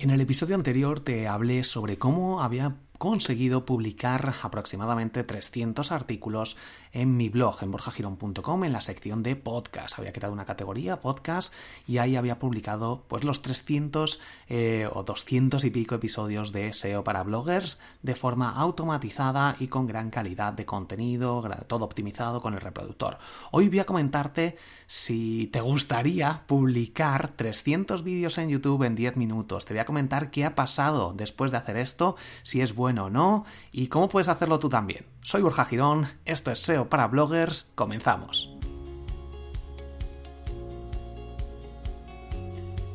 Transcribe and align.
En 0.00 0.10
el 0.10 0.20
episodio 0.20 0.54
anterior 0.54 1.00
te 1.00 1.26
hablé 1.26 1.64
sobre 1.64 1.98
cómo 1.98 2.40
había 2.40 2.76
conseguido 2.98 3.66
publicar 3.66 4.32
aproximadamente 4.42 5.24
300 5.24 5.90
artículos 5.90 6.56
en 6.92 7.16
mi 7.16 7.28
blog, 7.28 7.62
en 7.62 7.70
borjagirón.com, 7.70 8.64
en 8.64 8.72
la 8.72 8.80
sección 8.80 9.22
de 9.22 9.36
podcast. 9.36 9.98
Había 9.98 10.12
creado 10.12 10.32
una 10.32 10.44
categoría, 10.44 11.00
podcast, 11.00 11.52
y 11.86 11.98
ahí 11.98 12.16
había 12.16 12.38
publicado 12.38 13.04
pues 13.08 13.24
los 13.24 13.42
300 13.42 14.20
eh, 14.48 14.88
o 14.92 15.02
200 15.02 15.64
y 15.64 15.70
pico 15.70 15.94
episodios 15.94 16.52
de 16.52 16.72
SEO 16.72 17.04
para 17.04 17.22
bloggers 17.22 17.78
de 18.02 18.14
forma 18.14 18.50
automatizada 18.50 19.56
y 19.58 19.68
con 19.68 19.86
gran 19.86 20.10
calidad 20.10 20.52
de 20.52 20.66
contenido, 20.66 21.42
todo 21.66 21.84
optimizado 21.84 22.40
con 22.40 22.54
el 22.54 22.60
reproductor. 22.60 23.18
Hoy 23.50 23.68
voy 23.68 23.80
a 23.80 23.86
comentarte 23.86 24.56
si 24.86 25.48
te 25.52 25.60
gustaría 25.60 26.44
publicar 26.46 27.28
300 27.28 28.02
vídeos 28.02 28.38
en 28.38 28.48
YouTube 28.48 28.84
en 28.84 28.94
10 28.94 29.16
minutos. 29.16 29.64
Te 29.64 29.74
voy 29.74 29.80
a 29.80 29.86
comentar 29.86 30.30
qué 30.30 30.44
ha 30.44 30.54
pasado 30.54 31.12
después 31.16 31.50
de 31.50 31.58
hacer 31.58 31.76
esto, 31.76 32.16
si 32.42 32.60
es 32.60 32.74
bueno 32.74 33.06
o 33.06 33.10
no, 33.10 33.44
y 33.72 33.88
cómo 33.88 34.08
puedes 34.08 34.28
hacerlo 34.28 34.58
tú 34.58 34.68
también. 34.68 35.06
Soy 35.22 35.42
Borja 35.42 35.64
Girón, 35.64 36.06
esto 36.24 36.50
es 36.50 36.60
SEO 36.60 36.77
para 36.86 37.08
bloggers, 37.08 37.66
comenzamos. 37.74 38.54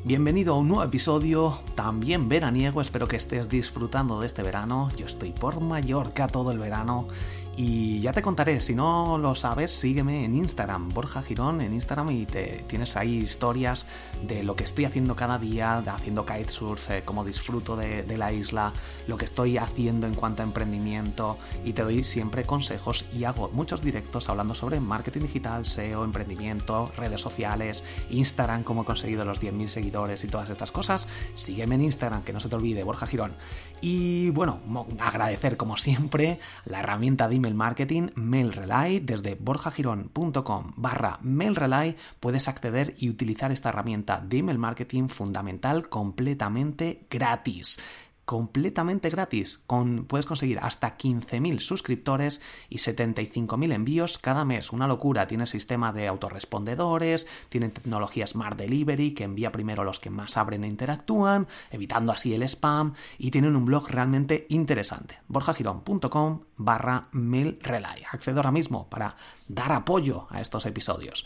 Bienvenido 0.06 0.54
a 0.54 0.58
un 0.58 0.68
nuevo 0.68 0.84
episodio, 0.84 1.60
también 1.76 2.28
veraniego, 2.28 2.82
espero 2.82 3.08
que 3.08 3.16
estés 3.16 3.48
disfrutando 3.48 4.20
de 4.20 4.28
este 4.28 4.44
verano. 4.44 4.90
Yo 4.98 5.06
estoy 5.06 5.32
por 5.32 5.62
Mallorca 5.62 6.28
todo 6.28 6.52
el 6.52 6.60
verano 6.60 7.08
y 7.56 8.02
ya 8.02 8.14
te 8.14 8.24
contaré, 8.24 8.62
si 8.62 8.74
no 8.74 9.20
lo 9.20 9.36
sabes, 9.36 9.70
sígueme 9.70 10.26
en 10.26 10.36
Instagram, 10.36 10.90
Borja 10.90 11.22
Girón 11.22 11.62
en 11.62 11.72
Instagram 11.74 12.10
y 12.10 12.26
te 12.26 12.66
tienes 12.68 12.98
ahí 12.98 13.18
historias 13.18 13.86
de 14.26 14.42
lo 14.42 14.56
que 14.56 14.64
estoy 14.64 14.86
haciendo 14.86 15.16
cada 15.16 15.38
día, 15.38 15.82
de 15.82 15.92
haciendo 15.92 16.26
kitesurf, 16.26 16.90
eh, 16.90 17.04
cómo 17.06 17.24
disfruto 17.24 17.76
de, 17.76 18.18
la 18.18 18.32
isla, 18.32 18.74
lo 19.08 19.18
que 19.18 19.26
estoy 19.26 19.60
haciendo 19.60 20.08
en 20.08 20.16
cuanto 20.16 20.42
a 20.42 20.46
emprendimiento 20.46 21.38
y 21.64 21.74
te 21.74 21.84
doy 21.84 22.04
siempre 22.04 22.44
consejos 22.44 23.06
y 23.14 23.24
hago 23.26 23.50
muchos 23.50 23.84
directos 23.84 24.30
hablando 24.30 24.56
sobre 24.56 24.80
marketing 24.80 25.22
digital, 25.22 25.68
SEO, 25.68 26.06
emprendimiento, 26.06 26.92
redes 26.98 27.22
sociales, 27.22 27.84
Instagram, 28.10 28.64
cómo 28.64 28.82
he 28.82 28.86
conseguido 28.86 29.26
los 29.26 29.40
10.000 29.40 29.68
seguidores 29.70 30.24
y 30.24 30.28
todas 30.28 30.50
estas 30.50 30.72
cosas. 30.72 31.08
Sígueme 31.36 31.76
en 31.76 31.82
Instagram, 31.82 32.24
que 32.24 32.34
no 32.34 32.40
se 32.40 32.50
te 32.50 32.56
olvide, 32.56 32.84
Borja 32.84 33.06
Girón. 33.06 33.34
Y 33.80 34.30
bueno, 34.32 34.60
agradecer 35.00 35.58
como 35.58 35.78
siempre 35.78 36.40
la 36.66 36.80
herramienta 36.80 37.28
de 37.28 37.36
email 37.44 37.56
marketing 37.56 38.10
MailRelay. 38.16 39.02
Desde 39.02 39.36
borjagirón.com 39.36 40.72
barra 40.78 41.20
MailRelay 41.22 41.98
puedes 42.22 42.48
acceder 42.48 42.96
y 42.98 43.10
utilizar 43.10 43.52
esta 43.52 43.70
herramienta 43.70 44.22
de 44.22 44.38
email 44.38 44.58
marketing 44.58 45.10
fundamental 45.10 45.90
completamente 45.90 47.06
gratis 47.10 47.80
completamente 48.26 49.10
gratis. 49.10 49.62
Con, 49.68 50.06
puedes 50.06 50.26
conseguir 50.26 50.60
hasta 50.60 50.98
15.000 50.98 51.60
suscriptores 51.60 52.42
y 52.70 52.78
75.000 52.78 53.74
envíos 53.74 54.18
cada 54.18 54.46
mes. 54.46 54.72
Una 54.72 54.88
locura. 54.88 55.28
Tiene 55.28 55.48
sistema 55.48 55.92
de 55.94 56.08
autorrespondedores, 56.08 57.28
tiene 57.50 57.70
tecnología 57.70 58.28
Smart 58.28 58.58
Delivery 58.58 59.14
que 59.14 59.24
envía 59.24 59.52
primero 59.52 59.84
los 59.84 60.00
que 60.00 60.10
más 60.10 60.38
abren 60.38 60.64
e 60.64 60.68
interactúan, 60.68 61.48
evitando 61.72 62.12
así 62.12 62.34
el 62.34 62.44
spam 62.44 62.94
y 63.18 63.32
tienen 63.32 63.56
un 63.56 63.66
blog 63.66 63.90
realmente 63.90 64.46
interesante. 64.50 65.20
borjagirón.com 65.28 66.42
barra 66.58 67.08
mailrelay. 67.12 68.04
Accedo 68.12 68.38
ahora 68.38 68.52
mismo 68.52 68.90
para 68.90 69.16
dar 69.48 69.72
apoyo 69.72 70.28
a 70.30 70.42
estos 70.42 70.66
episodios 70.66 71.26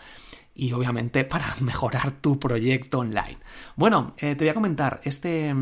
y 0.55 0.73
obviamente 0.73 1.23
para 1.23 1.45
mejorar 1.61 2.11
tu 2.11 2.39
proyecto 2.39 2.99
online. 2.99 3.37
Bueno, 3.75 4.13
eh, 4.17 4.35
te 4.35 4.43
voy 4.43 4.49
a 4.49 4.53
comentar, 4.55 4.99
este 5.03 5.53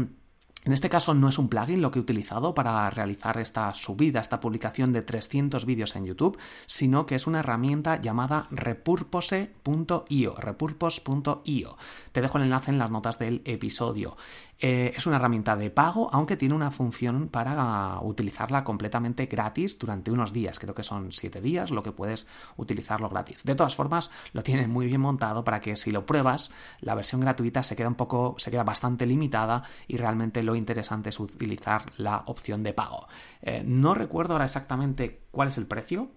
en 0.65 0.73
este 0.73 0.89
caso 0.89 1.13
no 1.13 1.29
es 1.29 1.37
un 1.37 1.47
plugin 1.47 1.83
lo 1.83 1.91
que 1.91 1.99
he 1.99 2.01
utilizado 2.01 2.55
para 2.55 2.89
realizar 2.89 3.37
esta 3.37 3.71
subida, 3.75 4.19
esta 4.19 4.39
publicación 4.39 4.93
de 4.93 5.03
300 5.03 5.63
vídeos 5.63 5.95
en 5.95 6.05
YouTube, 6.05 6.39
sino 6.65 7.05
que 7.05 7.13
es 7.13 7.27
una 7.27 7.39
herramienta 7.39 8.01
llamada 8.01 8.47
repurpose.io, 8.49 10.35
repurpose.io. 10.35 11.77
Te 12.11 12.21
dejo 12.21 12.37
el 12.39 12.43
enlace 12.45 12.71
en 12.71 12.79
las 12.79 12.89
notas 12.89 13.19
del 13.19 13.43
episodio. 13.45 14.17
Eh, 14.59 14.93
es 14.95 15.05
una 15.05 15.17
herramienta 15.17 15.55
de 15.55 15.69
pago, 15.69 16.09
aunque 16.13 16.37
tiene 16.37 16.55
una 16.55 16.71
función 16.71 17.27
para 17.27 17.99
utilizarla 18.01 18.63
completamente 18.63 19.25
gratis 19.25 19.77
durante 19.77 20.11
unos 20.11 20.31
días. 20.31 20.59
Creo 20.59 20.73
que 20.73 20.83
son 20.83 21.11
7 21.11 21.41
días 21.41 21.71
lo 21.71 21.83
que 21.83 21.91
puedes 21.91 22.27
utilizarlo 22.57 23.09
gratis. 23.09 23.43
De 23.43 23.55
todas 23.55 23.75
formas, 23.75 24.11
lo 24.33 24.43
tiene 24.43 24.67
muy 24.67 24.87
bien 24.87 25.01
montado 25.01 25.43
para 25.43 25.59
que 25.59 25.75
si 25.75 25.91
lo 25.91 26.05
pruebas, 26.05 26.51
la 26.79 26.95
versión 26.95 27.21
gratuita 27.21 27.63
se 27.63 27.75
queda 27.75 27.89
un 27.89 27.95
poco, 27.95 28.35
se 28.37 28.51
queda 28.51 28.63
bastante 28.63 29.05
limitada 29.05 29.63
y 29.87 29.97
realmente 29.97 30.43
lo 30.43 30.55
interesante 30.55 31.09
es 31.09 31.19
utilizar 31.19 31.83
la 31.97 32.23
opción 32.27 32.63
de 32.63 32.73
pago. 32.73 33.07
Eh, 33.41 33.63
no 33.65 33.93
recuerdo 33.93 34.33
ahora 34.33 34.45
exactamente 34.45 35.21
cuál 35.31 35.49
es 35.49 35.57
el 35.57 35.67
precio, 35.67 36.11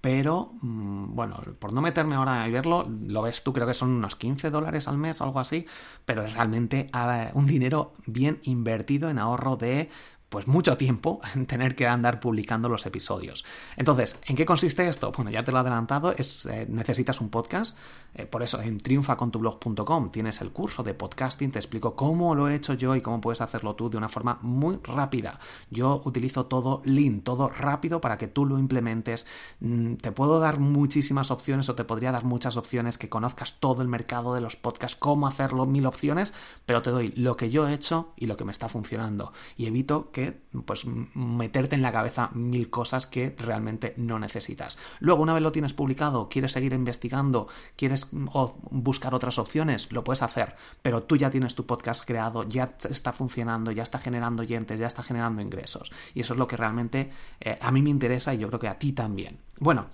pero 0.00 0.52
mm, 0.60 1.14
bueno, 1.14 1.34
por 1.58 1.72
no 1.72 1.80
meterme 1.80 2.14
ahora 2.14 2.46
y 2.46 2.50
verlo, 2.50 2.88
lo 3.06 3.22
ves 3.22 3.42
tú, 3.42 3.52
creo 3.52 3.66
que 3.66 3.74
son 3.74 3.90
unos 3.90 4.16
15 4.16 4.50
dólares 4.50 4.88
al 4.88 4.98
mes 4.98 5.20
o 5.20 5.24
algo 5.24 5.40
así, 5.40 5.66
pero 6.04 6.24
es 6.24 6.34
realmente 6.34 6.88
ah, 6.92 7.30
un 7.34 7.46
dinero 7.46 7.94
bien 8.06 8.40
invertido 8.44 9.10
en 9.10 9.18
ahorro 9.18 9.56
de 9.56 9.88
pues 10.34 10.48
mucho 10.48 10.76
tiempo 10.76 11.20
en 11.36 11.46
tener 11.46 11.76
que 11.76 11.86
andar 11.86 12.18
publicando 12.18 12.68
los 12.68 12.86
episodios. 12.86 13.44
Entonces, 13.76 14.18
¿en 14.26 14.34
qué 14.34 14.44
consiste 14.44 14.88
esto? 14.88 15.12
Bueno, 15.12 15.30
ya 15.30 15.44
te 15.44 15.52
lo 15.52 15.58
he 15.58 15.60
adelantado, 15.60 16.10
es 16.10 16.46
eh, 16.46 16.66
necesitas 16.68 17.20
un 17.20 17.28
podcast, 17.28 17.78
eh, 18.16 18.26
por 18.26 18.42
eso 18.42 18.60
en 18.60 18.78
triunfacontublog.com 18.78 20.10
tienes 20.10 20.40
el 20.40 20.50
curso 20.50 20.82
de 20.82 20.92
podcasting, 20.92 21.52
te 21.52 21.60
explico 21.60 21.94
cómo 21.94 22.34
lo 22.34 22.48
he 22.48 22.56
hecho 22.56 22.74
yo 22.74 22.96
y 22.96 23.00
cómo 23.00 23.20
puedes 23.20 23.42
hacerlo 23.42 23.76
tú 23.76 23.88
de 23.90 23.96
una 23.96 24.08
forma 24.08 24.40
muy 24.42 24.80
rápida. 24.82 25.38
Yo 25.70 26.02
utilizo 26.04 26.46
todo 26.46 26.82
lean, 26.84 27.20
todo 27.20 27.48
rápido 27.48 28.00
para 28.00 28.16
que 28.16 28.26
tú 28.26 28.44
lo 28.44 28.58
implementes. 28.58 29.28
Mm, 29.60 29.94
te 29.94 30.10
puedo 30.10 30.40
dar 30.40 30.58
muchísimas 30.58 31.30
opciones 31.30 31.68
o 31.68 31.76
te 31.76 31.84
podría 31.84 32.10
dar 32.10 32.24
muchas 32.24 32.56
opciones 32.56 32.98
que 32.98 33.08
conozcas 33.08 33.60
todo 33.60 33.82
el 33.82 33.88
mercado 33.88 34.34
de 34.34 34.40
los 34.40 34.56
podcasts, 34.56 34.98
cómo 34.98 35.28
hacerlo, 35.28 35.64
mil 35.64 35.86
opciones, 35.86 36.34
pero 36.66 36.82
te 36.82 36.90
doy 36.90 37.12
lo 37.14 37.36
que 37.36 37.50
yo 37.50 37.68
he 37.68 37.72
hecho 37.72 38.12
y 38.16 38.26
lo 38.26 38.36
que 38.36 38.44
me 38.44 38.50
está 38.50 38.68
funcionando 38.68 39.32
y 39.56 39.66
evito 39.66 40.10
que 40.10 40.23
pues 40.66 40.86
meterte 40.86 41.74
en 41.74 41.82
la 41.82 41.92
cabeza 41.92 42.30
mil 42.32 42.70
cosas 42.70 43.06
que 43.06 43.34
realmente 43.38 43.94
no 43.96 44.18
necesitas. 44.18 44.78
Luego, 45.00 45.22
una 45.22 45.34
vez 45.34 45.42
lo 45.42 45.52
tienes 45.52 45.72
publicado, 45.72 46.28
quieres 46.28 46.52
seguir 46.52 46.72
investigando, 46.72 47.48
quieres 47.76 48.08
buscar 48.12 49.14
otras 49.14 49.38
opciones, 49.38 49.90
lo 49.92 50.04
puedes 50.04 50.22
hacer, 50.22 50.54
pero 50.82 51.02
tú 51.02 51.16
ya 51.16 51.30
tienes 51.30 51.54
tu 51.54 51.66
podcast 51.66 52.04
creado, 52.04 52.44
ya 52.44 52.76
está 52.88 53.12
funcionando, 53.12 53.70
ya 53.70 53.82
está 53.82 53.98
generando 53.98 54.42
oyentes, 54.42 54.78
ya 54.78 54.86
está 54.86 55.02
generando 55.02 55.42
ingresos. 55.42 55.92
Y 56.14 56.20
eso 56.20 56.34
es 56.34 56.38
lo 56.38 56.46
que 56.46 56.56
realmente 56.56 57.10
eh, 57.40 57.58
a 57.60 57.70
mí 57.70 57.82
me 57.82 57.90
interesa 57.90 58.34
y 58.34 58.38
yo 58.38 58.48
creo 58.48 58.60
que 58.60 58.68
a 58.68 58.78
ti 58.78 58.92
también. 58.92 59.38
Bueno, 59.58 59.86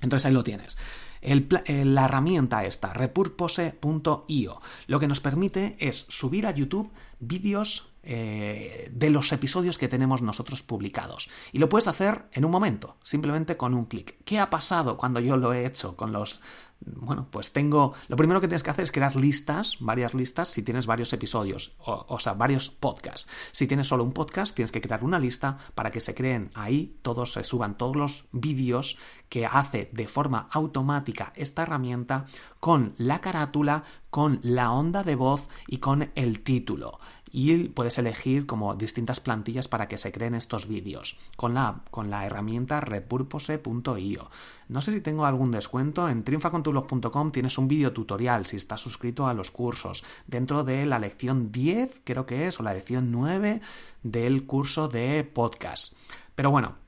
entonces 0.00 0.26
ahí 0.26 0.32
lo 0.32 0.44
tienes. 0.44 0.76
Eh, 1.22 1.84
la 1.84 2.06
herramienta 2.06 2.64
esta, 2.64 2.92
repurpose.io, 2.92 4.60
lo 4.88 5.00
que 5.00 5.08
nos 5.08 5.20
permite 5.20 5.76
es 5.78 6.06
subir 6.08 6.48
a 6.48 6.50
YouTube 6.50 6.90
vídeos 7.20 7.92
eh, 8.02 8.90
de 8.92 9.10
los 9.10 9.30
episodios 9.30 9.78
que 9.78 9.86
tenemos 9.86 10.20
nosotros 10.20 10.64
publicados. 10.64 11.28
Y 11.52 11.58
lo 11.58 11.68
puedes 11.68 11.86
hacer 11.86 12.24
en 12.32 12.44
un 12.44 12.50
momento, 12.50 12.96
simplemente 13.04 13.56
con 13.56 13.74
un 13.74 13.84
clic. 13.84 14.16
¿Qué 14.24 14.40
ha 14.40 14.50
pasado 14.50 14.96
cuando 14.96 15.20
yo 15.20 15.36
lo 15.36 15.52
he 15.52 15.64
hecho 15.64 15.96
con 15.96 16.10
los 16.12 16.42
bueno, 16.86 17.28
pues 17.30 17.52
tengo. 17.52 17.94
Lo 18.08 18.16
primero 18.16 18.40
que 18.40 18.48
tienes 18.48 18.62
que 18.62 18.70
hacer 18.70 18.84
es 18.84 18.92
crear 18.92 19.16
listas, 19.16 19.76
varias 19.80 20.14
listas, 20.14 20.48
si 20.48 20.62
tienes 20.62 20.86
varios 20.86 21.12
episodios, 21.12 21.74
o, 21.78 22.18
sea, 22.18 22.34
varios 22.34 22.70
podcasts. 22.70 23.28
Si 23.52 23.66
tienes 23.66 23.88
solo 23.88 24.04
un 24.04 24.12
podcast, 24.12 24.54
tienes 24.54 24.72
que 24.72 24.80
crear 24.80 25.04
una 25.04 25.18
lista 25.18 25.58
para 25.74 25.90
que 25.90 26.00
se 26.00 26.14
creen 26.14 26.50
ahí, 26.54 26.98
todos 27.02 27.32
se 27.32 27.44
suban 27.44 27.76
todos 27.76 27.96
los 27.96 28.24
vídeos 28.32 28.98
que 29.28 29.46
hace 29.46 29.90
de 29.92 30.08
forma 30.08 30.48
automática 30.50 31.32
esta 31.36 31.62
herramienta 31.62 32.26
con 32.60 32.94
la 32.98 33.20
carátula, 33.20 33.84
con 34.10 34.40
la 34.42 34.72
onda 34.72 35.02
de 35.04 35.14
voz 35.14 35.48
y 35.66 35.78
con 35.78 36.10
el 36.14 36.42
título. 36.42 36.98
Y 37.32 37.68
puedes 37.68 37.96
elegir 37.96 38.44
como 38.44 38.74
distintas 38.74 39.18
plantillas 39.18 39.66
para 39.66 39.88
que 39.88 39.96
se 39.96 40.12
creen 40.12 40.34
estos 40.34 40.68
vídeos 40.68 41.16
con 41.36 41.54
la, 41.54 41.80
con 41.90 42.10
la 42.10 42.26
herramienta 42.26 42.80
repurpose.io. 42.80 44.30
No 44.68 44.82
sé 44.82 44.92
si 44.92 45.00
tengo 45.00 45.24
algún 45.24 45.50
descuento. 45.50 46.08
En 46.08 46.24
triunfacontublog.com 46.24 47.32
tienes 47.32 47.56
un 47.56 47.68
vídeo 47.68 47.92
tutorial 47.92 48.44
si 48.46 48.56
estás 48.56 48.80
suscrito 48.80 49.26
a 49.26 49.34
los 49.34 49.50
cursos. 49.50 50.04
Dentro 50.26 50.62
de 50.62 50.84
la 50.84 50.98
lección 50.98 51.50
10, 51.50 52.02
creo 52.04 52.26
que 52.26 52.46
es, 52.46 52.60
o 52.60 52.62
la 52.62 52.74
lección 52.74 53.10
9 53.10 53.62
del 54.02 54.44
curso 54.44 54.88
de 54.88 55.24
podcast. 55.24 55.94
Pero 56.34 56.50
bueno, 56.50 56.81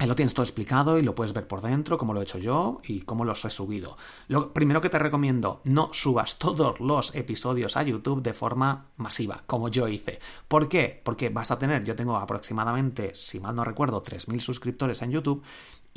Ahí 0.00 0.06
lo 0.06 0.14
tienes 0.14 0.32
todo 0.32 0.44
explicado 0.44 0.96
y 0.96 1.02
lo 1.02 1.16
puedes 1.16 1.32
ver 1.32 1.48
por 1.48 1.60
dentro, 1.60 1.98
como 1.98 2.14
lo 2.14 2.20
he 2.20 2.22
hecho 2.22 2.38
yo 2.38 2.80
y 2.84 3.00
cómo 3.00 3.24
los 3.24 3.44
he 3.44 3.50
subido. 3.50 3.96
Lo 4.28 4.54
primero 4.54 4.80
que 4.80 4.90
te 4.90 4.98
recomiendo, 5.00 5.60
no 5.64 5.90
subas 5.92 6.38
todos 6.38 6.78
los 6.78 7.12
episodios 7.16 7.76
a 7.76 7.82
YouTube 7.82 8.22
de 8.22 8.32
forma 8.32 8.86
masiva, 8.96 9.42
como 9.46 9.68
yo 9.68 9.88
hice. 9.88 10.20
¿Por 10.46 10.68
qué? 10.68 11.00
Porque 11.02 11.30
vas 11.30 11.50
a 11.50 11.58
tener, 11.58 11.82
yo 11.82 11.96
tengo 11.96 12.16
aproximadamente, 12.16 13.12
si 13.16 13.40
mal 13.40 13.56
no 13.56 13.64
recuerdo, 13.64 14.00
3.000 14.00 14.38
suscriptores 14.38 15.02
en 15.02 15.10
YouTube 15.10 15.42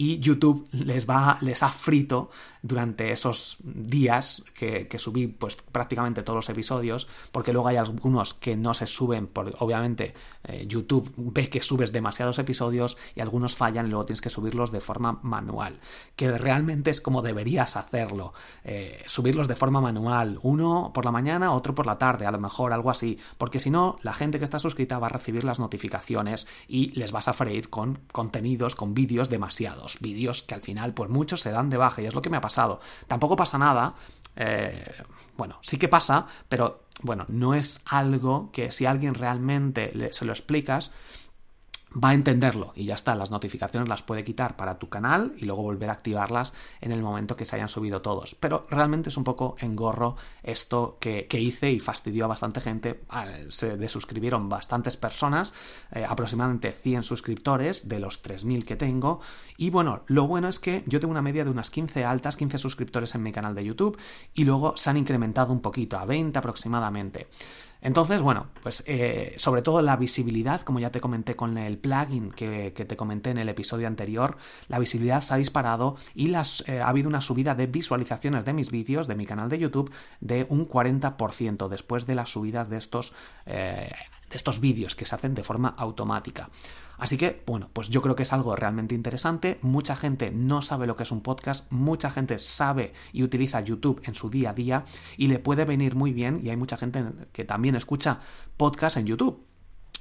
y 0.01 0.17
YouTube 0.17 0.67
les 0.71 1.07
va, 1.07 1.37
les 1.41 1.61
ha 1.61 1.69
frito 1.69 2.31
durante 2.63 3.11
esos 3.11 3.57
días 3.63 4.43
que, 4.55 4.87
subí 4.97 5.27
pues 5.27 5.57
prácticamente 5.57 6.23
todos 6.23 6.37
los 6.37 6.49
episodios, 6.49 7.07
porque 7.31 7.53
luego 7.53 7.67
hay 7.67 7.77
algunos 7.77 8.33
que 8.33 8.55
no 8.55 8.73
se 8.73 8.87
suben, 8.87 9.27
porque 9.27 9.53
obviamente 9.59 10.15
eh, 10.43 10.65
YouTube 10.67 11.13
ve 11.17 11.49
que 11.49 11.61
subes 11.61 11.91
demasiados 11.91 12.39
episodios 12.39 12.97
y 13.15 13.21
algunos 13.21 13.55
fallan 13.55 13.85
y 13.85 13.89
luego 13.89 14.05
tienes 14.05 14.21
que 14.21 14.31
subirlos 14.31 14.71
de 14.71 14.81
forma 14.81 15.19
manual, 15.21 15.79
que 16.15 16.35
realmente 16.35 16.89
es 16.89 16.99
como 16.99 17.21
deberías 17.21 17.77
hacerlo, 17.77 18.33
eh, 18.63 19.03
subirlos 19.05 19.47
de 19.47 19.55
forma 19.55 19.81
manual, 19.81 20.39
uno 20.41 20.91
por 20.95 21.05
la 21.05 21.11
mañana, 21.11 21.53
otro 21.53 21.75
por 21.75 21.85
la 21.85 21.99
tarde, 21.99 22.25
a 22.25 22.31
lo 22.31 22.39
mejor 22.39 22.73
algo 22.73 22.89
así, 22.89 23.19
porque 23.37 23.59
si 23.59 23.69
no, 23.69 23.97
la 24.01 24.15
gente 24.15 24.39
que 24.39 24.45
está 24.45 24.57
suscrita 24.57 24.97
va 24.97 25.07
a 25.07 25.11
recibir 25.11 25.43
las 25.43 25.59
notificaciones 25.59 26.47
y 26.67 26.89
les 26.99 27.11
vas 27.11 27.27
a 27.27 27.33
freír 27.33 27.69
con 27.69 27.99
contenidos, 28.11 28.75
con 28.75 28.95
vídeos 28.95 29.29
demasiados 29.29 29.90
vídeos 29.99 30.43
que 30.43 30.55
al 30.55 30.61
final, 30.61 30.93
pues 30.93 31.09
muchos 31.09 31.41
se 31.41 31.51
dan 31.51 31.69
de 31.69 31.77
baja 31.77 32.01
y 32.01 32.05
es 32.05 32.13
lo 32.13 32.21
que 32.21 32.29
me 32.29 32.37
ha 32.37 32.41
pasado. 32.41 32.79
Tampoco 33.07 33.35
pasa 33.35 33.57
nada. 33.57 33.95
Eh, 34.35 34.83
bueno, 35.37 35.59
sí 35.61 35.77
que 35.77 35.87
pasa, 35.87 36.27
pero 36.47 36.83
bueno, 37.03 37.25
no 37.27 37.53
es 37.53 37.81
algo 37.85 38.49
que 38.51 38.71
si 38.71 38.85
alguien 38.85 39.13
realmente 39.13 40.13
se 40.13 40.25
lo 40.25 40.31
explicas, 40.31 40.91
va 41.91 42.09
a 42.09 42.13
entenderlo 42.13 42.71
y 42.75 42.85
ya 42.85 42.95
está, 42.95 43.15
las 43.15 43.31
notificaciones 43.31 43.89
las 43.89 44.01
puede 44.01 44.23
quitar 44.23 44.55
para 44.55 44.79
tu 44.79 44.89
canal 44.89 45.33
y 45.37 45.45
luego 45.45 45.63
volver 45.63 45.89
a 45.89 45.93
activarlas 45.93 46.53
en 46.79 46.91
el 46.91 47.01
momento 47.01 47.35
que 47.35 47.45
se 47.45 47.55
hayan 47.55 47.69
subido 47.69 48.01
todos. 48.01 48.35
Pero 48.39 48.65
realmente 48.69 49.09
es 49.09 49.17
un 49.17 49.23
poco 49.23 49.55
engorro 49.59 50.15
esto 50.43 50.97
que, 50.99 51.27
hice 51.41 51.71
y 51.71 51.79
fastidió 51.79 52.25
a 52.25 52.27
bastante 52.27 52.61
gente. 52.61 53.01
Ah, 53.09 53.25
se 53.49 53.77
desuscribieron 53.77 54.47
bastantes 54.47 54.95
personas, 54.95 55.53
eh, 55.91 56.05
aproximadamente 56.07 56.71
100 56.71 57.03
suscriptores 57.03 57.89
de 57.89 57.99
los 57.99 58.23
3.000 58.23 58.63
que 58.63 58.75
tengo. 58.75 59.21
Y 59.57 59.69
bueno, 59.69 60.03
lo 60.07 60.27
bueno 60.27 60.47
es 60.47 60.59
que 60.59 60.83
yo 60.85 60.99
tengo 60.99 61.11
una 61.11 61.21
media 61.21 61.43
de 61.43 61.49
unas 61.49 61.71
15 61.71 62.05
altas, 62.05 62.37
15 62.37 62.57
suscriptores 62.57 63.15
en 63.15 63.23
mi 63.23 63.31
canal 63.31 63.55
de 63.55 63.65
YouTube 63.65 63.97
y 64.33 64.43
luego 64.43 64.77
se 64.77 64.89
han 64.89 64.97
incrementado 64.97 65.51
un 65.51 65.61
poquito, 65.61 65.97
a 65.97 66.05
20 66.05 66.37
aproximadamente. 66.37 67.27
Entonces, 67.81 68.21
bueno, 68.21 68.47
pues 68.61 68.83
eh, 68.85 69.33
sobre 69.37 69.63
todo 69.63 69.81
la 69.81 69.97
visibilidad, 69.97 70.61
como 70.61 70.79
ya 70.79 70.91
te 70.91 71.01
comenté 71.01 71.35
con 71.35 71.57
el 71.57 71.79
plugin 71.79 72.31
que, 72.31 72.71
te 72.71 72.95
comenté 72.95 73.31
en 73.31 73.39
el 73.39 73.49
episodio 73.49 73.87
anterior, 73.87 74.37
la 74.67 74.77
visibilidad 74.77 75.21
se 75.21 75.33
ha 75.33 75.37
disparado 75.37 75.95
y 76.13 76.27
las, 76.27 76.63
eh, 76.67 76.79
ha 76.79 76.89
habido 76.89 77.09
una 77.09 77.21
subida 77.21 77.55
de 77.55 77.65
visualizaciones 77.65 78.45
de 78.45 78.53
mis 78.53 78.69
vídeos, 78.69 79.07
de 79.07 79.15
mi 79.15 79.25
canal 79.25 79.49
de 79.49 79.57
YouTube, 79.57 79.91
de 80.19 80.45
un 80.49 80.67
40% 80.67 81.69
después 81.69 82.05
de 82.05 82.15
las 82.15 82.29
subidas 82.29 82.69
de 82.69 82.77
estos, 82.77 83.13
eh, 83.47 83.91
de 84.31 84.37
estos 84.37 84.59
vídeos 84.59 84.95
que 84.95 85.05
se 85.05 85.13
hacen 85.13 85.35
de 85.35 85.43
forma 85.43 85.69
automática. 85.69 86.49
Así 86.97 87.17
que, 87.17 87.43
bueno, 87.45 87.69
pues 87.73 87.89
yo 87.89 88.01
creo 88.01 88.15
que 88.15 88.23
es 88.23 88.33
algo 88.33 88.55
realmente 88.55 88.95
interesante. 88.95 89.59
Mucha 89.61 89.95
gente 89.95 90.31
no 90.31 90.61
sabe 90.61 90.87
lo 90.87 90.95
que 90.95 91.03
es 91.03 91.11
un 91.11 91.21
podcast, 91.21 91.71
mucha 91.71 92.09
gente 92.09 92.39
sabe 92.39 92.93
y 93.11 93.23
utiliza 93.23 93.61
YouTube 93.61 94.01
en 94.05 94.15
su 94.15 94.29
día 94.29 94.51
a 94.51 94.53
día 94.53 94.85
y 95.17 95.27
le 95.27 95.39
puede 95.39 95.65
venir 95.65 95.95
muy 95.95 96.13
bien 96.13 96.39
y 96.43 96.49
hay 96.49 96.57
mucha 96.57 96.77
gente 96.77 97.03
que 97.31 97.45
también 97.45 97.75
escucha 97.75 98.21
podcast 98.57 98.97
en 98.97 99.05
YouTube. 99.07 99.50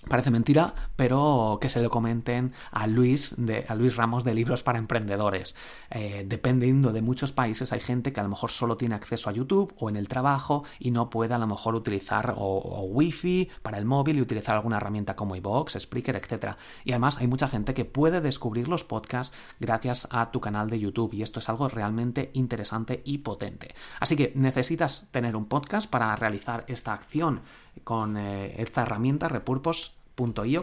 Parece 0.08 0.31
mentira, 0.31 0.75
pero 0.97 1.58
que 1.61 1.69
se 1.69 1.82
lo 1.82 1.91
comenten 1.91 2.55
a 2.70 2.87
Luis, 2.87 3.35
de, 3.37 3.67
a 3.69 3.75
Luis 3.75 3.97
Ramos 3.97 4.25
de 4.25 4.32
Libros 4.32 4.62
para 4.62 4.79
Emprendedores. 4.79 5.55
Eh, 5.91 6.25
dependiendo 6.26 6.93
de 6.93 7.02
muchos 7.02 7.32
países, 7.32 7.73
hay 7.73 7.81
gente 7.81 8.12
que 8.12 8.20
a 8.20 8.23
lo 8.23 8.31
mejor 8.31 8.50
solo 8.50 8.79
tiene 8.79 8.94
acceso 8.94 9.29
a 9.29 9.32
YouTube 9.32 9.75
o 9.79 9.91
en 9.91 9.97
el 9.97 10.08
trabajo 10.08 10.64
y 10.79 10.91
no 10.91 11.11
puede 11.11 11.35
a 11.35 11.38
lo 11.38 11.47
mejor 11.47 11.75
utilizar 11.75 12.35
o, 12.37 12.87
Wi-Fi 12.91 13.50
para 13.62 13.76
el 13.76 13.85
móvil 13.85 14.17
y 14.17 14.23
utilizar 14.23 14.55
alguna 14.55 14.79
herramienta 14.79 15.17
como 15.17 15.37
iVoox, 15.37 15.79
Spreaker, 15.79 16.17
etc. 16.17 16.56
Y 16.85 16.93
además 16.93 17.19
hay 17.19 17.26
mucha 17.26 17.49
gente 17.49 17.75
que 17.75 17.85
puede 17.85 18.23
descubrir 18.23 18.69
los 18.69 18.85
podcasts 18.85 19.37
gracias 19.61 20.08
a 20.11 20.31
tu 20.31 20.41
canal 20.41 20.70
de 20.70 20.81
YouTube 20.81 21.12
y 21.12 21.23
esto 21.23 21.41
es 21.41 21.49
algo 21.50 21.69
realmente 21.69 22.31
interesante 22.32 23.03
y 23.05 23.19
potente. 23.19 23.75
Así 24.00 24.17
que 24.17 24.32
necesitas 24.35 25.08
tener 25.11 25.37
un 25.37 25.44
podcast 25.44 25.91
para 25.91 26.17
realizar 26.17 26.64
esta 26.69 26.94
acción 26.94 27.43
con 27.85 28.17
eh, 28.17 28.55
esta 28.58 28.82
herramienta 28.82 29.29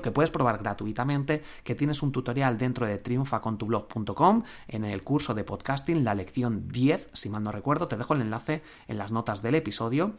que 0.04 0.12
puedes 0.12 0.30
probar 0.30 0.60
gratuitamente, 0.60 1.44
que 1.64 1.74
tienes 1.74 2.04
un 2.04 2.12
tutorial 2.12 2.60
dentro 2.60 2.86
de 2.86 3.00
triunfacontublog.com 3.00 4.44
en 4.68 4.86
el 4.86 5.04
curso 5.04 5.34
de 5.34 5.44
podcasting, 5.44 6.04
la 6.04 6.14
lección 6.14 6.68
10, 6.68 7.10
si 7.14 7.30
mal 7.30 7.44
no 7.44 7.52
recuerdo, 7.52 7.88
te 7.88 7.98
dejo 7.98 8.14
el 8.14 8.22
enlace 8.22 8.62
en 8.88 9.00
las 9.00 9.12
notas 9.12 9.42
del 9.42 9.56
episodio. 9.56 10.14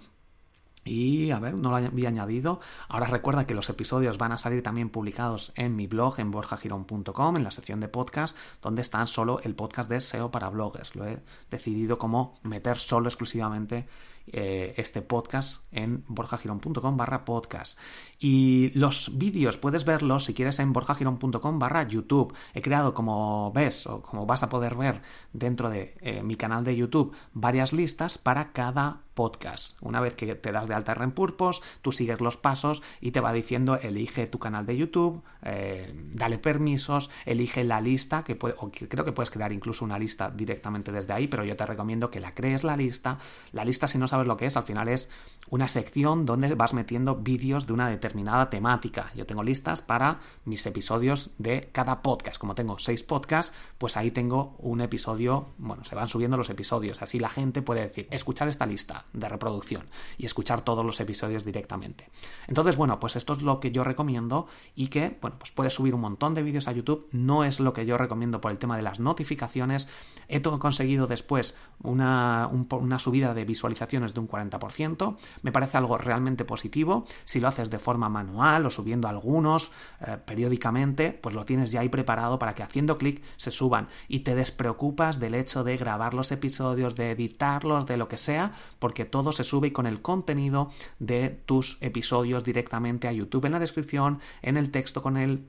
Y 0.84 1.30
a 1.30 1.38
ver, 1.38 1.54
no 1.54 1.70
lo 1.70 1.76
había 1.76 2.08
añadido. 2.08 2.60
Ahora 2.88 3.06
recuerda 3.06 3.46
que 3.46 3.54
los 3.54 3.68
episodios 3.68 4.18
van 4.18 4.32
a 4.32 4.38
salir 4.38 4.62
también 4.62 4.90
publicados 4.90 5.52
en 5.54 5.76
mi 5.76 5.86
blog 5.86 6.18
en 6.18 6.30
borjagirón.com, 6.30 7.36
en 7.36 7.44
la 7.44 7.50
sección 7.50 7.80
de 7.80 7.88
podcast, 7.88 8.36
donde 8.62 8.82
están 8.82 9.06
solo 9.06 9.38
el 9.44 9.54
podcast 9.54 9.88
de 9.88 10.00
SEO 10.00 10.30
para 10.30 10.48
bloggers. 10.48 10.96
Lo 10.96 11.04
he 11.04 11.22
decidido 11.50 11.98
como 11.98 12.40
meter 12.42 12.78
solo 12.78 13.08
exclusivamente 13.08 13.86
eh, 14.32 14.74
este 14.76 15.02
podcast 15.02 15.64
en 15.72 16.04
borjagirón.com 16.08 16.96
barra 16.96 17.24
podcast. 17.24 17.78
Y 18.18 18.70
los 18.78 19.16
vídeos 19.16 19.58
puedes 19.58 19.84
verlos 19.84 20.24
si 20.24 20.34
quieres 20.34 20.58
en 20.58 20.72
borjagirón.com 20.72 21.58
barra 21.58 21.84
YouTube. 21.84 22.34
He 22.54 22.62
creado, 22.62 22.94
como 22.94 23.52
ves 23.52 23.86
o 23.86 24.02
como 24.02 24.26
vas 24.26 24.42
a 24.42 24.48
poder 24.48 24.74
ver 24.74 25.02
dentro 25.32 25.70
de 25.70 25.94
eh, 26.00 26.22
mi 26.22 26.36
canal 26.36 26.64
de 26.64 26.76
YouTube, 26.76 27.14
varias 27.32 27.72
listas 27.72 28.18
para 28.18 28.52
cada 28.52 29.02
podcast. 29.14 29.76
Una 29.80 30.00
vez 30.00 30.14
que 30.14 30.36
te 30.36 30.52
das 30.52 30.68
de 30.68 30.74
alta 30.74 30.92
en 30.92 31.10
Purpose, 31.10 31.60
tú 31.82 31.90
sigues 31.90 32.20
los 32.20 32.36
pasos 32.36 32.82
y 33.00 33.10
te 33.10 33.20
va 33.20 33.32
diciendo 33.32 33.76
elige 33.76 34.28
tu 34.28 34.38
canal 34.38 34.64
de 34.64 34.76
YouTube, 34.76 35.22
eh, 35.42 35.92
dale 36.12 36.38
permisos, 36.38 37.10
elige 37.26 37.64
la 37.64 37.80
lista, 37.80 38.22
que 38.22 38.36
puede, 38.36 38.54
o 38.58 38.70
creo 38.70 39.04
que 39.04 39.12
puedes 39.12 39.30
crear 39.30 39.52
incluso 39.52 39.84
una 39.84 39.98
lista 39.98 40.30
directamente 40.30 40.92
desde 40.92 41.14
ahí, 41.14 41.26
pero 41.26 41.44
yo 41.44 41.56
te 41.56 41.66
recomiendo 41.66 42.10
que 42.10 42.20
la 42.20 42.34
crees 42.34 42.62
la 42.62 42.76
lista. 42.76 43.18
La 43.52 43.64
lista, 43.64 43.88
si 43.88 43.98
no 43.98 44.06
sabes 44.06 44.17
lo 44.26 44.36
que 44.36 44.46
es, 44.46 44.56
al 44.56 44.64
final 44.64 44.88
es 44.88 45.08
una 45.50 45.68
sección 45.68 46.26
donde 46.26 46.54
vas 46.54 46.74
metiendo 46.74 47.16
vídeos 47.16 47.66
de 47.66 47.72
una 47.72 47.88
determinada 47.88 48.50
temática. 48.50 49.12
Yo 49.14 49.26
tengo 49.26 49.42
listas 49.42 49.80
para 49.80 50.20
mis 50.44 50.64
episodios 50.66 51.30
de 51.38 51.70
cada 51.72 52.02
podcast. 52.02 52.38
Como 52.38 52.54
tengo 52.54 52.78
seis 52.78 53.02
podcasts, 53.02 53.54
pues 53.78 53.96
ahí 53.96 54.10
tengo 54.10 54.56
un 54.58 54.80
episodio, 54.80 55.48
bueno, 55.58 55.84
se 55.84 55.94
van 55.94 56.08
subiendo 56.08 56.36
los 56.36 56.50
episodios. 56.50 57.02
Así 57.02 57.18
la 57.18 57.28
gente 57.28 57.62
puede 57.62 57.82
decir, 57.82 58.08
escuchar 58.10 58.48
esta 58.48 58.66
lista 58.66 59.06
de 59.12 59.28
reproducción 59.28 59.86
y 60.16 60.26
escuchar 60.26 60.62
todos 60.62 60.84
los 60.84 61.00
episodios 61.00 61.44
directamente. 61.44 62.10
Entonces, 62.46 62.76
bueno, 62.76 63.00
pues 63.00 63.16
esto 63.16 63.32
es 63.34 63.42
lo 63.42 63.60
que 63.60 63.70
yo 63.70 63.84
recomiendo 63.84 64.46
y 64.74 64.88
que, 64.88 65.16
bueno, 65.20 65.38
pues 65.38 65.50
puedes 65.50 65.74
subir 65.74 65.94
un 65.94 66.00
montón 66.00 66.34
de 66.34 66.42
vídeos 66.42 66.68
a 66.68 66.72
YouTube. 66.72 67.08
No 67.12 67.44
es 67.44 67.60
lo 67.60 67.72
que 67.72 67.86
yo 67.86 67.98
recomiendo 67.98 68.40
por 68.40 68.50
el 68.50 68.58
tema 68.58 68.76
de 68.76 68.82
las 68.82 69.00
notificaciones. 69.00 69.88
He 70.28 70.42
conseguido 70.42 71.06
después 71.06 71.56
una, 71.82 72.48
una 72.48 72.98
subida 72.98 73.34
de 73.34 73.44
visualizaciones 73.44 74.14
de 74.14 74.20
un 74.20 74.28
40%. 74.28 75.16
Me 75.42 75.52
parece 75.52 75.78
algo 75.78 75.96
realmente 75.96 76.44
positivo. 76.44 77.04
Si 77.24 77.40
lo 77.40 77.48
haces 77.48 77.70
de 77.70 77.78
forma 77.78 78.08
manual 78.08 78.66
o 78.66 78.70
subiendo 78.70 79.08
algunos 79.08 79.70
eh, 80.00 80.18
periódicamente, 80.24 81.12
pues 81.12 81.34
lo 81.34 81.44
tienes 81.44 81.70
ya 81.72 81.80
ahí 81.80 81.88
preparado 81.88 82.38
para 82.38 82.54
que 82.54 82.62
haciendo 82.62 82.98
clic 82.98 83.22
se 83.36 83.50
suban 83.50 83.88
y 84.08 84.20
te 84.20 84.34
despreocupas 84.34 85.18
del 85.18 85.34
hecho 85.34 85.64
de 85.64 85.76
grabar 85.76 86.12
los 86.12 86.30
episodios, 86.30 86.94
de 86.94 87.12
editarlos, 87.12 87.86
de 87.86 87.96
lo 87.96 88.08
que 88.08 88.18
sea, 88.18 88.52
porque 88.78 88.98
que 88.98 89.04
todo 89.04 89.32
se 89.32 89.44
sube 89.44 89.72
con 89.72 89.86
el 89.86 90.02
contenido 90.02 90.72
de 90.98 91.28
tus 91.28 91.78
episodios 91.80 92.42
directamente 92.42 93.06
a 93.06 93.12
YouTube 93.12 93.44
en 93.44 93.52
la 93.52 93.60
descripción, 93.60 94.18
en 94.42 94.56
el 94.56 94.72
texto 94.72 95.02
con 95.02 95.16
el 95.16 95.46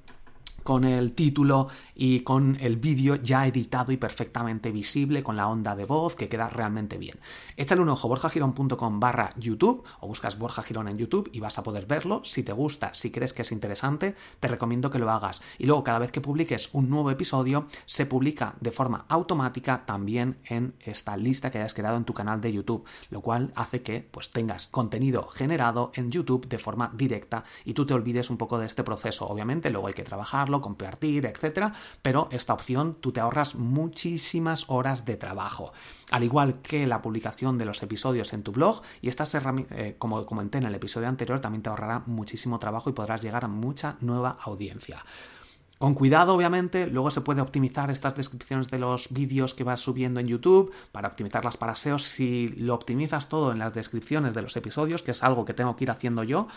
con 0.64 0.84
el 0.84 1.14
título 1.14 1.68
y 1.96 2.22
con 2.22 2.58
el 2.62 2.78
vídeo 2.78 3.16
ya 3.16 3.48
editado 3.48 3.92
y 3.92 3.98
perfectamente 3.98 4.72
visible 4.72 5.24
con 5.24 5.36
la 5.36 5.48
onda 5.48 5.76
de 5.76 5.86
voz 5.86 6.16
que 6.16 6.30
queda 6.30 6.50
realmente 6.50 6.98
bien. 6.98 7.20
Échale 7.58 7.82
un 7.82 7.90
ojo 7.90 8.08
borjagirón.com 8.08 9.00
barra 9.00 9.34
YouTube 9.38 9.84
o 10.00 10.08
buscas 10.08 10.38
Borja 10.38 10.64
Girón 10.64 10.88
en 10.88 10.98
YouTube 10.98 11.30
y 11.34 11.40
vas 11.40 11.58
a 11.58 11.64
poder 11.64 11.86
verlo. 11.86 12.22
Si 12.24 12.44
te 12.44 12.54
gusta, 12.54 12.94
si 12.94 13.12
crees 13.12 13.34
que 13.34 13.42
es 13.42 13.52
interesante, 13.52 14.16
te 14.40 14.48
recomiendo 14.48 14.90
que 14.92 15.00
lo 15.00 15.10
hagas. 15.10 15.42
Y 15.58 15.66
luego 15.66 15.84
cada 15.84 16.00
vez 16.00 16.12
que 16.12 16.22
publiques 16.22 16.70
un 16.74 16.90
nuevo 16.90 17.12
episodio, 17.12 17.68
se 17.86 18.06
publica 18.06 18.56
de 18.60 18.72
forma 18.72 19.06
automática 19.10 19.86
también 19.86 20.38
en 20.46 20.76
esta 20.80 21.18
lista 21.18 21.52
que 21.52 21.60
hayas 21.60 21.74
creado 21.74 21.98
en 21.98 22.06
tu 22.06 22.14
canal 22.14 22.42
de 22.42 22.54
YouTube, 22.54 22.86
lo 23.10 23.22
cual 23.22 23.52
hace 23.56 23.82
que 23.82 24.08
pues 24.10 24.32
tengas 24.32 24.68
contenido 24.68 25.28
generado 25.28 25.92
en 25.96 26.12
YouTube 26.12 26.48
de 26.48 26.60
forma 26.60 26.92
directa 26.94 27.44
y 27.66 27.74
tú 27.74 27.86
te 27.86 27.94
olvides 27.94 28.30
un 28.30 28.38
poco 28.38 28.60
de 28.60 28.66
este 28.66 28.84
proceso. 28.84 29.28
Obviamente 29.28 29.70
luego 29.70 29.88
hay 29.88 29.94
que 29.94 30.04
compartir, 30.62 31.26
etcétera, 31.26 31.74
pero 32.02 32.28
esta 32.32 32.54
opción 32.54 32.98
tú 33.00 33.12
te 33.12 33.20
ahorras 33.20 33.56
muchísimas 33.56 34.66
horas 34.68 35.06
de 35.06 35.16
trabajo. 35.16 35.72
Al 36.12 36.24
igual 36.24 36.62
que 36.62 36.88
la 36.88 37.02
publicación 37.02 37.58
de 37.58 37.66
los 37.66 37.82
episodios 37.84 38.34
en 38.34 38.44
tu 38.44 38.52
blog 38.52 38.82
y 39.02 39.10
estas 39.10 39.36
eh, 39.36 39.96
como 40.00 40.26
comenté 40.26 40.58
en 40.58 40.66
el 40.66 40.76
episodio 40.76 41.08
anterior, 41.08 41.40
también 41.40 41.62
te 41.62 41.70
ahorrará 41.70 42.04
muchísimo 42.08 42.60
trabajo 42.60 42.90
y 42.90 42.94
podrás 42.94 43.22
llegar 43.22 43.46
a 43.46 43.48
mucha 43.48 43.98
nueva 44.02 44.38
audiencia. 44.42 45.06
Con 45.80 45.94
cuidado, 45.94 46.36
obviamente, 46.36 46.88
luego 46.88 47.10
se 47.10 47.22
puede 47.22 47.40
optimizar 47.40 47.90
estas 47.90 48.14
descripciones 48.14 48.70
de 48.70 48.80
los 48.80 49.14
vídeos 49.14 49.54
que 49.54 49.64
vas 49.64 49.80
subiendo 49.80 50.20
en 50.20 50.28
YouTube 50.28 50.74
para 50.92 51.08
optimizarlas 51.08 51.56
para 51.56 51.78
SEO. 51.78 51.98
Si 52.00 52.50
lo 52.50 52.76
optimizas 52.76 53.30
todo 53.30 53.54
en 53.54 53.60
las 53.60 53.74
descripciones 53.74 54.34
de 54.34 54.42
los 54.42 54.58
episodios, 54.58 55.04
que 55.04 55.12
es 55.12 55.24
algo 55.24 55.46
que 55.46 55.54
tengo 55.54 55.78
que 55.78 55.86
ir 55.86 55.92
haciendo 55.92 56.24
yo, 56.24 56.50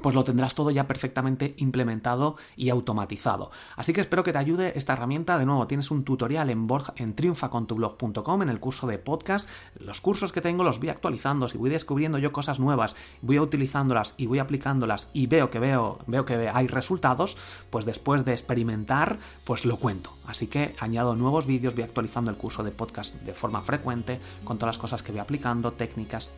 pues 0.00 0.14
lo 0.14 0.24
tendrás 0.24 0.54
todo 0.54 0.70
ya 0.70 0.86
perfectamente 0.86 1.54
implementado 1.58 2.36
y 2.56 2.70
automatizado. 2.70 3.50
Así 3.76 3.92
que 3.92 4.00
espero 4.00 4.22
que 4.22 4.32
te 4.32 4.38
ayude 4.38 4.72
esta 4.76 4.92
herramienta. 4.92 5.38
De 5.38 5.46
nuevo, 5.46 5.66
tienes 5.66 5.90
un 5.90 6.04
tutorial 6.04 6.50
en, 6.50 6.66
en 6.96 7.14
triunfacontublog.com 7.14 8.42
en 8.42 8.48
el 8.48 8.60
curso 8.60 8.86
de 8.86 8.98
podcast. 8.98 9.48
Los 9.78 10.00
cursos 10.00 10.32
que 10.32 10.40
tengo 10.40 10.64
los 10.64 10.78
voy 10.78 10.90
actualizando. 10.90 11.48
Si 11.48 11.58
voy 11.58 11.70
descubriendo 11.70 12.18
yo 12.18 12.32
cosas 12.32 12.60
nuevas, 12.60 12.94
voy 13.22 13.38
utilizándolas 13.38 14.14
y 14.16 14.26
voy 14.26 14.38
aplicándolas 14.38 15.08
y 15.12 15.26
veo 15.26 15.50
que 15.50 15.58
veo, 15.58 15.98
veo 16.06 16.24
que 16.24 16.48
hay 16.52 16.66
resultados, 16.66 17.36
pues 17.70 17.84
después 17.84 18.24
de 18.24 18.32
experimentar, 18.32 19.18
pues 19.44 19.64
lo 19.64 19.78
cuento. 19.78 20.12
Así 20.26 20.46
que 20.46 20.74
añado 20.78 21.16
nuevos 21.16 21.46
vídeos, 21.46 21.74
voy 21.74 21.84
actualizando 21.84 22.30
el 22.30 22.36
curso 22.36 22.62
de 22.62 22.70
podcast 22.70 23.14
de 23.14 23.32
forma 23.32 23.62
frecuente 23.62 24.20
con 24.44 24.58
todas 24.58 24.76
las 24.76 24.78
cosas 24.78 25.02
que 25.02 25.12
voy 25.12 25.20
aplicando, 25.20 25.72
técnicas, 25.72 26.32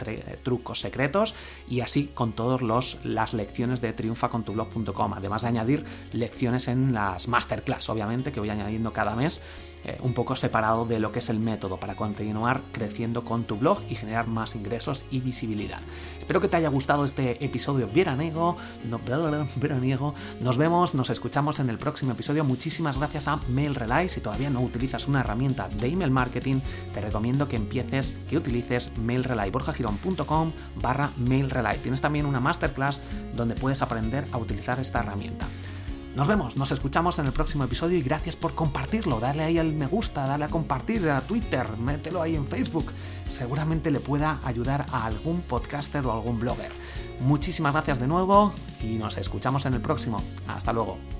trucos, 0.44 0.80
secretos 0.80 1.34
y 1.68 1.80
así 1.80 2.06
con 2.14 2.32
todas 2.32 2.62
las 3.04 3.34
lecciones 3.34 3.49
de 3.50 3.92
triunfacontublog.com, 3.92 5.14
además 5.14 5.42
de 5.42 5.48
añadir 5.48 5.84
lecciones 6.12 6.68
en 6.68 6.92
las 6.92 7.28
masterclass, 7.28 7.88
obviamente, 7.88 8.32
que 8.32 8.40
voy 8.40 8.50
añadiendo 8.50 8.92
cada 8.92 9.14
mes 9.14 9.40
eh, 9.82 9.96
un 10.02 10.12
poco 10.12 10.36
separado 10.36 10.84
de 10.84 11.00
lo 11.00 11.10
que 11.10 11.20
es 11.20 11.30
el 11.30 11.40
método 11.40 11.78
para 11.78 11.94
continuar 11.94 12.60
creciendo 12.70 13.24
con 13.24 13.44
tu 13.44 13.56
blog 13.56 13.78
y 13.88 13.94
generar 13.94 14.26
más 14.26 14.54
ingresos 14.54 15.06
y 15.10 15.20
visibilidad. 15.20 15.80
Espero 16.18 16.38
que 16.42 16.48
te 16.48 16.56
haya 16.56 16.68
gustado 16.68 17.06
este 17.06 17.42
episodio 17.42 17.88
veraniego. 17.92 18.56
No, 18.84 19.00
veraniego. 19.56 20.14
Nos 20.40 20.58
vemos, 20.58 20.94
nos 20.94 21.08
escuchamos 21.08 21.60
en 21.60 21.70
el 21.70 21.78
próximo 21.78 22.12
episodio. 22.12 22.44
Muchísimas 22.44 22.98
gracias 22.98 23.26
a 23.26 23.38
MailRelay. 23.48 24.10
Si 24.10 24.20
todavía 24.20 24.50
no 24.50 24.60
utilizas 24.60 25.08
una 25.08 25.20
herramienta 25.20 25.70
de 25.70 25.88
email 25.88 26.10
marketing, 26.10 26.60
te 26.92 27.00
recomiendo 27.00 27.48
que 27.48 27.56
empieces, 27.56 28.14
que 28.28 28.36
utilices 28.36 28.90
MailRelay. 28.98 29.50
borjagirón.com 29.50 30.52
barra 30.76 31.10
MailRelay. 31.16 31.78
Tienes 31.78 32.02
también 32.02 32.26
una 32.26 32.40
masterclass 32.40 33.00
donde 33.40 33.54
puedes 33.54 33.82
aprender 33.82 34.26
a 34.32 34.38
utilizar 34.38 34.78
esta 34.78 35.00
herramienta. 35.00 35.46
Nos 36.14 36.26
vemos, 36.26 36.56
nos 36.56 36.72
escuchamos 36.72 37.18
en 37.18 37.26
el 37.26 37.32
próximo 37.32 37.64
episodio 37.64 37.96
y 37.96 38.02
gracias 38.02 38.34
por 38.34 38.54
compartirlo. 38.54 39.20
Dale 39.20 39.44
ahí 39.44 39.58
al 39.58 39.72
me 39.72 39.86
gusta, 39.86 40.26
dale 40.26 40.44
a 40.44 40.48
compartir 40.48 41.08
a 41.08 41.20
Twitter, 41.20 41.76
mételo 41.76 42.20
ahí 42.20 42.34
en 42.34 42.46
Facebook. 42.46 42.86
Seguramente 43.28 43.90
le 43.90 44.00
pueda 44.00 44.40
ayudar 44.44 44.86
a 44.92 45.06
algún 45.06 45.40
podcaster 45.40 46.04
o 46.04 46.12
algún 46.12 46.40
blogger. 46.40 46.72
Muchísimas 47.20 47.72
gracias 47.72 48.00
de 48.00 48.08
nuevo 48.08 48.52
y 48.82 48.96
nos 48.96 49.18
escuchamos 49.18 49.66
en 49.66 49.74
el 49.74 49.80
próximo. 49.80 50.20
Hasta 50.48 50.72
luego. 50.72 51.19